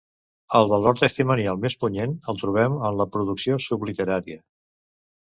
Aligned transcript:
El 0.59 0.63
valor 0.71 0.97
testimonial 1.01 1.61
més 1.67 1.77
punyent 1.85 2.17
el 2.33 2.41
trobem 2.41 2.81
en 2.91 3.01
la 3.05 3.09
producció 3.19 3.63
subliterària. 3.71 4.45